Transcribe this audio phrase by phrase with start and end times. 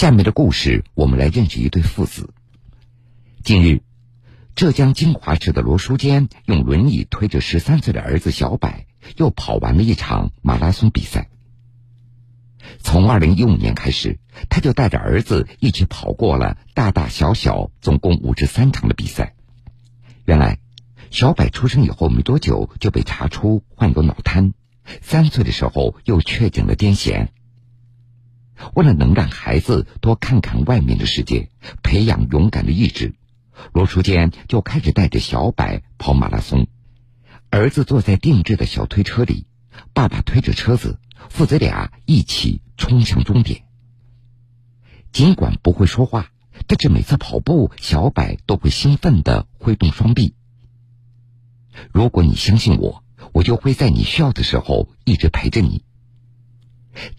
[0.00, 2.32] 下面的故事，我们来认识一对父子。
[3.44, 3.82] 近日，
[4.54, 8.86] 浙江金华市的罗书坚用轮椅推着十三岁的儿子小柏，
[9.18, 11.28] 又跑完了一场马拉松比赛。
[12.78, 14.18] 从二零一五年开始，
[14.48, 19.34] 他就带着儿子一起跑过了大大小小总共五十三场的比赛。
[20.24, 20.60] 原来，
[21.10, 24.54] 小柏出生以后没多久就被查出患有脑瘫，
[25.02, 27.28] 三岁的时候又确诊了癫痫。
[28.74, 31.50] 为了能让孩子多看看外面的世界，
[31.82, 33.14] 培养勇敢的意志，
[33.72, 36.66] 罗书坚就开始带着小柏跑马拉松。
[37.50, 39.46] 儿子坐在定制的小推车里，
[39.92, 43.62] 爸爸推着车子，父子俩一起冲向终点。
[45.12, 46.30] 尽管不会说话，
[46.68, 50.34] 但是每次跑步，小柏都会兴奋地挥动双臂。
[51.92, 55.84] 如果你相信我，我就会在你需要的时候一直陪着你。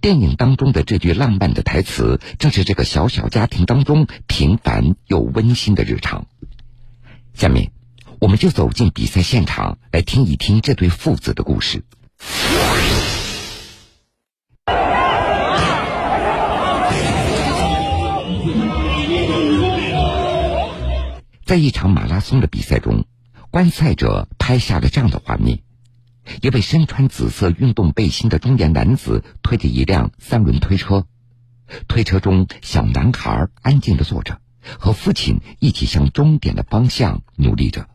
[0.02, 6.28] 电影当中的这句浪漫的台词，正是这个小小家庭当中平凡又温馨的日常。
[7.34, 7.72] 下面，
[8.20, 11.84] 我们就走进比赛现场，来听一听这对父子的故事。
[21.46, 23.06] 在一场马拉松的比赛中，
[23.50, 25.60] 观赛者拍下了这样的画面。
[26.42, 31.06] 一位身穿紫色运动背心的中年男子推着一辆三轮推车，
[31.88, 34.40] 推车中小男孩安静的坐着，
[34.80, 37.88] 和父亲一起向终点的方向努力着。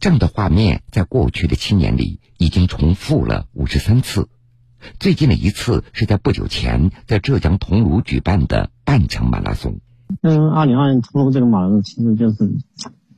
[0.00, 4.28] 这样的画面在过去的七年里已经重复了五十三次，
[4.98, 9.80] 最近的一次是在不久前在浙江桐庐举办的半程马拉松。
[10.22, 12.36] 嗯，二零二零桐庐这个马拉松其实就是。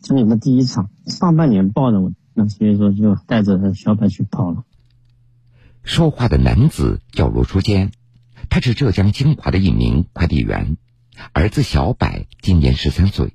[0.00, 1.98] 今年的第一场，上半年报的，
[2.34, 4.64] 那所以说就带着小柏去跑了。
[5.82, 7.92] 说话的男子叫罗书坚，
[8.48, 10.78] 他是浙江金华的一名快递员，
[11.32, 13.34] 儿子小柏今年十三岁，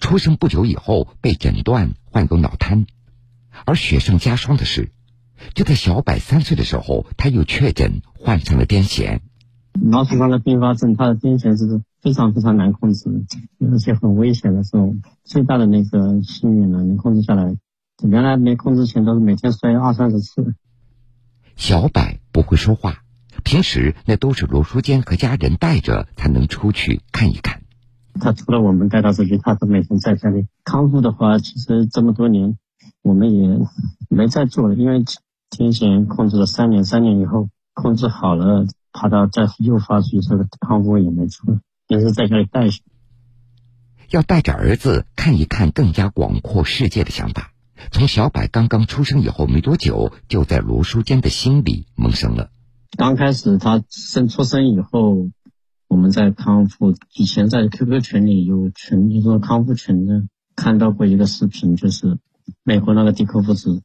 [0.00, 2.86] 出生不久以后被诊断患有脑瘫，
[3.66, 4.92] 而雪上加霜的是，
[5.54, 9.20] 就在小柏三岁的时候，他又确诊患上了癫痫。
[9.72, 13.10] 脑血管的并发症，他的癫痫是非常非常难控制，
[13.70, 14.94] 而且很危险的时候，
[15.24, 17.56] 最大的那个幸运呢，能控制下来。
[18.02, 20.54] 原来没控制前都是每天摔二三十次。
[21.56, 22.02] 小柏
[22.32, 23.02] 不会说话，
[23.44, 27.62] 平时那都是罗书坚和家人带着才能出去看一看。
[28.18, 32.56] 他除了我们带他出去，他都每天在家里康复的话，其实这么多年
[33.02, 33.58] 我们也
[34.08, 35.00] 没再做了，因为
[35.50, 38.66] 癫痫控制了三年，三年以后控制好了。
[38.92, 42.68] 怕他再又发去，这个康复也没错，就是在家里带。
[44.10, 47.52] 要带着儿子看一看更加广阔世界的想法，
[47.90, 52.50] 从小柏刚刚出生以后没多久，就在罗书坚的心里萌生了。
[52.96, 55.30] 刚开始他生出生以后，
[55.88, 62.18] 我们在康复以前在 QQ 群里有群，就说康复群呢，看到过一个视频，就是
[62.62, 63.82] 美国那个迪克夫子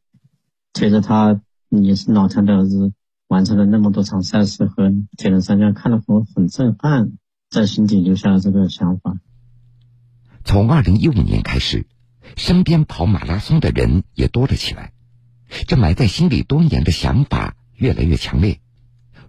[0.73, 2.94] 推着他也是脑瘫的儿子。
[3.27, 7.13] 完成了那么多场赛事和铁人三项，看了后很震撼，
[7.55, 9.17] 在心底留下了这个想法。
[10.43, 11.88] 从二零一五年开始，
[12.35, 14.91] 身边跑马拉松的人也多了起来，
[15.65, 18.59] 这埋在心里多年的想法越来越强烈。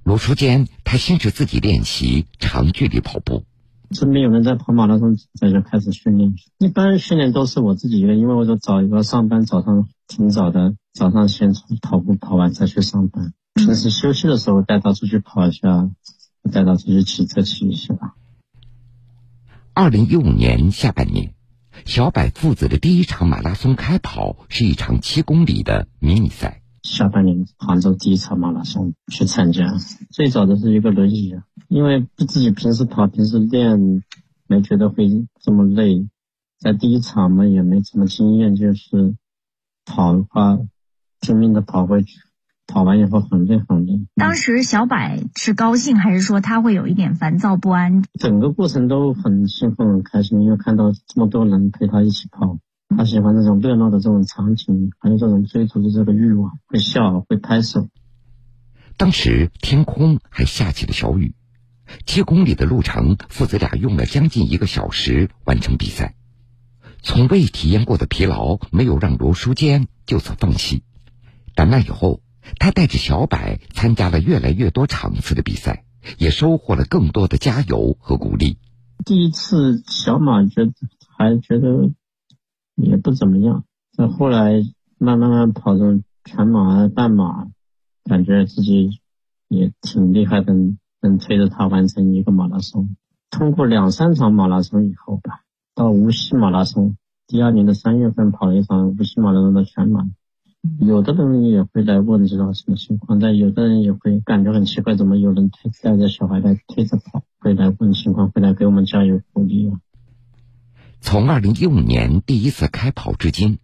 [0.02, 3.44] 罗初坚他先是自己练习长距离跑步，
[3.92, 6.34] 身边有人在跑马拉松，这就开始训练。
[6.58, 13.32] 一般训练都是我自己一个，因为我就找一个上班早上挺早的，早上先跑步跑完再去上班。
[13.54, 15.88] 平时休息的时候带他出去跑一下，
[16.52, 17.94] 带他出去骑车骑一下。
[19.78, 21.34] 二零一五年下半年，
[21.84, 26.62] 小柏父子的第一场马拉松开跑是一场七公里的迷你赛。
[26.82, 29.76] 下半年杭州第一场马拉松去参加，
[30.10, 31.34] 最早的是一个轮椅，
[31.68, 34.02] 因为自己平时跑平时练，
[34.46, 36.08] 没觉得会这么累，
[36.58, 39.14] 在第一场嘛也没什么经验，就是
[39.84, 40.58] 跑的话
[41.20, 42.16] 拼命的跑回去。
[42.66, 44.00] 跑完以后很累很累。
[44.16, 44.96] 当时小柏
[45.36, 48.02] 是高兴，还是说他会有一点烦躁不安？
[48.18, 52.58] 整个过程都很兴奋很开心，因为看到这么多人陪他一起跑，
[52.96, 57.88] 他喜欢这种热闹的这种场景，还有这种追逐的这个欲望，会笑会拍手。
[58.96, 61.34] 当时天空还下起了小雨，
[62.04, 66.14] 七公里的路程，父子俩用了将近一个小时完成比赛。
[67.00, 70.82] 从未体验过的疲劳，没有让罗书坚就此放弃。
[71.54, 72.20] 但那以后。
[72.58, 73.38] 他带着小柏
[73.74, 75.84] 参加了越来越多场次的比赛，
[76.18, 78.58] 也收获了更多的加油和鼓励。
[79.04, 80.72] 第一次小马觉得
[81.16, 81.90] 还觉得
[82.74, 83.64] 也不怎么样，
[83.96, 84.62] 但后来
[84.98, 87.48] 慢慢慢跑这种全马、半马，
[88.04, 89.00] 感觉自己
[89.48, 90.54] 也挺厉害的，
[91.00, 92.96] 能推着他完成一个马拉松。
[93.30, 95.42] 通过两三场马拉松以后吧，
[95.74, 96.96] 到无锡马拉松，
[97.26, 100.08] 第二年的三月份跑了一场无锡马拉松的全马。
[100.80, 109.80] 有的人也会来问知道什么情况，但有的人也会感觉很奇怪，怎么有人推带着小孩来推着跑，会来问情况，会来给我们加油鼓励啊。
[111.00, 113.58] 从二零一五年第一次开跑至今，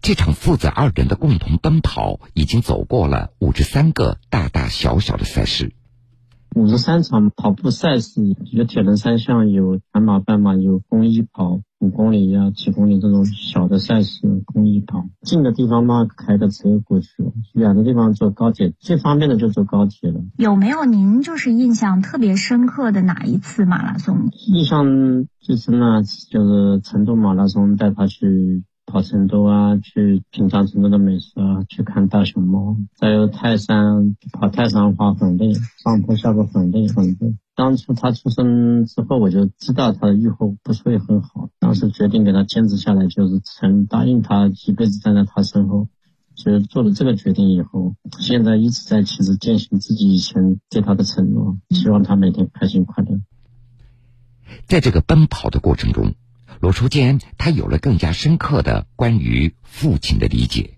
[0.00, 5.72] 这场父子二人的共同奔跑已经走过了五十三个大大小小的赛事。
[6.56, 8.20] 五十三场跑步赛事，
[8.50, 11.60] 有铁人三项，有全马、半马，有公益跑。
[11.78, 15.06] 五公里呀，几公里这种小的赛事，公益跑。
[15.22, 17.06] 近的地方嘛，开个车过去；
[17.54, 20.20] 远的地方坐高铁，最方便的就坐高铁了。
[20.36, 24.28] 有没有您就是印象特别深刻的哪一次马拉松？
[24.48, 24.84] 印象
[25.38, 28.64] 最深的就是成都马拉松，带他去。
[28.90, 32.76] 跑成都啊，去品尝成都的美食啊，去看大熊猫。
[32.96, 37.36] 再有泰山，跑泰山话很累，上坡下坡很累很累。
[37.54, 41.50] 当初他出生之后，我就知道他的愈后不是会很好。
[41.60, 45.86] 当时决定给他坚持下来，就是曾答应他一辈子站在他身后。
[46.34, 53.20] 所以做了这个决定以后，现在一直在其实践行自己以前对他的承诺，希望他每天开心快乐。
[54.66, 56.14] 在这个奔跑的过程中。
[56.60, 60.74] 罗初坚，他有了更加深刻的关于父亲的理解，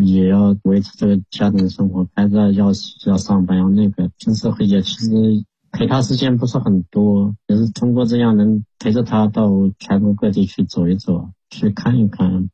[0.00, 2.68] 也要维持这个家庭生活，孩子要
[3.06, 12.48] 要上班，要那个平时回家其实陪他时间不是很多，也是通过这样能陪着他到全国各地去走一走，去看一看，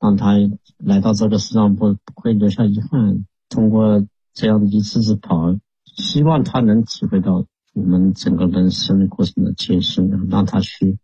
[0.00, 0.34] 让他
[0.78, 3.24] 来到这个世上不不会留下遗憾。
[3.48, 5.56] 通过这样一次次跑，
[5.94, 10.98] 希望他能体会到我们整个人生过程的艰辛，让他去。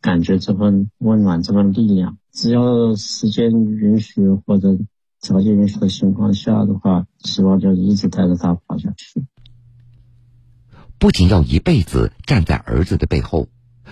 [0.00, 4.78] 感觉这份温暖，这份力量，只要时间允许或者
[5.20, 9.26] 条件允许的情况下的话，希望就一直带着他跑下去。
[10.98, 13.48] 不仅要一辈子站在儿子的背后，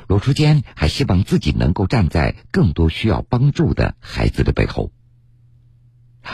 [0.06, 4.90] 罗初坚还希望自己能够站在更多需要帮助的孩子的背后。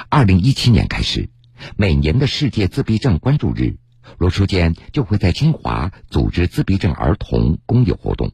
[0.09, 1.31] 二零一七年开始，
[1.77, 3.79] 每年的世界自闭症关注日，
[4.19, 8.31] 罗初坚就会在清华组织自闭症儿童公益活动。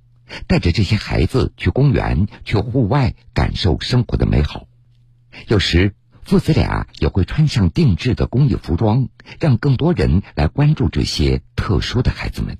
[0.46, 4.66] 带着这些孩子去公园，去户外感受生活的美好。
[5.46, 9.08] 有时父子俩也会穿上定制的公益服装，
[9.40, 12.58] 让更多人来关注这些特殊的孩子们。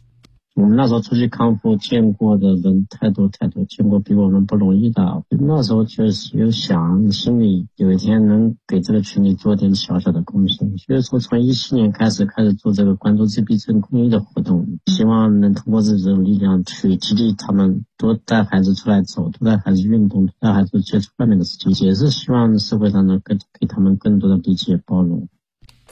[0.57, 5.23] 我们那时候出去康复，见过的人太多太多，见过比我们不容易的。
[5.29, 10.77] 那时候就是有想，心里有一天能给这个群里做点小小的贡献。
[10.77, 25.29] 所以说，从一七年开始开始做这个关注自闭症公益的活动，希望能通过自己的力量去激励他们，多带孩子出来走，多带孩子运动，带孩子接触外面的世界，也是希望社会上能更给他们更多的理解包容。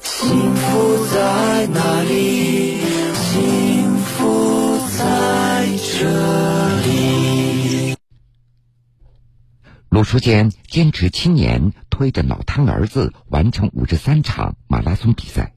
[0.00, 2.77] 幸福在哪里？
[9.90, 15.54] 鲁书坚坚持七年，推着脑瘫儿子完成五十三场马拉松比赛，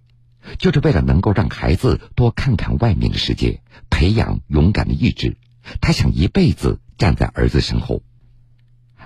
[0.57, 5.35] 就是为了能够让孩子多看看外面的世界，培养勇敢的意志。
[5.81, 8.03] 他想一辈子站在儿子身后。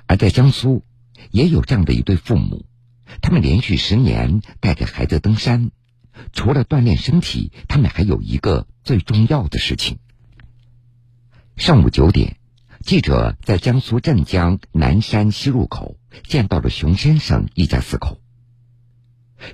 [0.06, 0.84] 而在江苏，
[1.32, 2.68] 也有这样的一对父母，
[3.22, 5.72] 他们连续十年带着孩子登山，
[6.34, 9.98] 除了锻炼身体，他们还有一个最重要的事情。
[11.58, 12.38] 上午九点，
[12.86, 18.20] 记者在江苏镇江南山西入口见到了熊先生一家四口。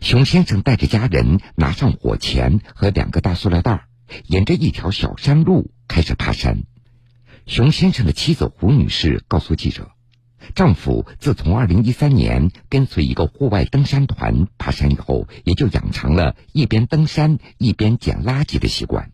[0.01, 3.85] 熊先生带着家人拿上火钳和两个大塑料袋，
[4.25, 6.63] 沿着一条小山路开始爬山。
[7.45, 9.91] 熊先生的妻子胡女士告诉记者，
[10.53, 19.09] 丈夫自从二零一三年跟随一个户外登山团爬山以后，也就养成了一边登山一边捡垃圾的习惯。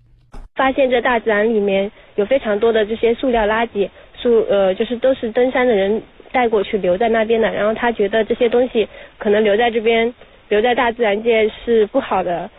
[0.56, 10.14] 发现这大自然里面有非常多的这些塑料垃圾，住呃就是都是登山的人带过去留在那边的，然后他觉得这些东西可能留在这边，
[10.50, 12.50] 留在大自然界是不好的，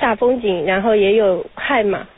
[0.00, 2.08] 煞风景，然后也有害嘛。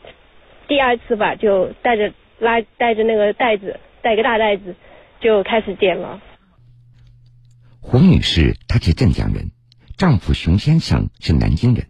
[0.68, 4.74] 第二次吧，就带着拉带着那个袋子，带个大袋子，
[5.20, 6.20] 就开始捡了。
[7.80, 9.52] 胡女士她是镇江人，
[9.96, 11.86] 丈夫熊先生是南京人。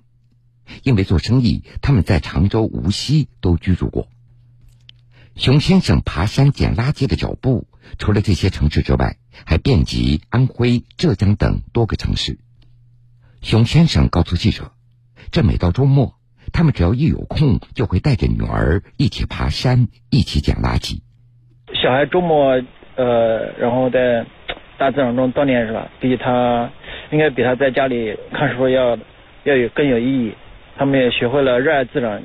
[0.83, 4.09] 因为做生意，他们在常州、无锡都居住过。
[5.37, 7.67] 熊先生爬山捡垃圾的脚步，
[7.99, 12.39] 除了这些城市之外，还遍及安徽、浙江等多个城市。
[13.43, 14.73] 熊先生告诉记者
[15.31, 16.15] ：“这每到周末，
[16.55, 21.01] 他们只要一有空，就会带着女儿一起爬山，一起捡垃圾。
[21.83, 22.63] 小孩周末，
[22.97, 24.25] 呃，然后在
[24.79, 25.91] 大自然中锻炼是吧？
[26.01, 26.73] 比他
[27.13, 28.97] 应该比他在家里看书要
[29.45, 30.35] 要有更有意义。”
[30.79, 32.25] 他们也学会了热爱自然。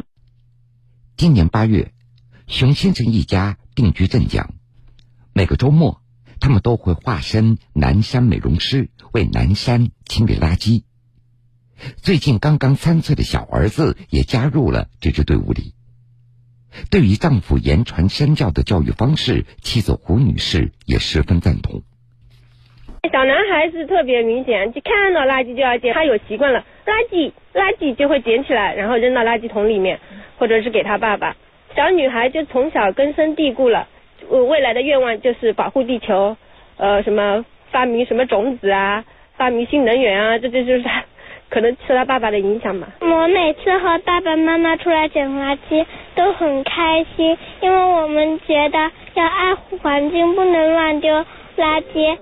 [1.15, 1.91] 今年八月，
[2.51, 4.50] 熊先生一家定居镇江，
[5.34, 6.01] 每个周末，
[6.41, 10.84] 他们都会化身南山美容师，为南山清理垃圾。
[12.03, 15.74] 最近刚刚三岁的小儿子也加入了这支队伍里。
[16.91, 21.84] 对于丈夫言传身教的教育方式，妻子胡女士也十分赞同。
[23.13, 30.01] 小男孩是特别明显，就看到垃圾就要捡，他有习惯了，垃圾垃圾就会捡起来，然后扔到垃圾桶里面，
[30.38, 31.38] 或者是给他爸爸。
[31.75, 33.87] 小女孩就从小根深蒂固了，
[34.29, 36.35] 未来的愿望就是保护地球，
[36.77, 39.03] 呃，什么发明什么种子啊，
[39.37, 41.03] 发明新能源啊，这这就是他。
[41.51, 42.87] 可能受他爸爸的影响吧。
[43.01, 45.85] 我每次和爸爸妈妈出来捡垃圾
[46.15, 51.13] 都很开心，因为我们觉得要爱护环境，不能乱丢
[51.57, 52.17] 垃圾。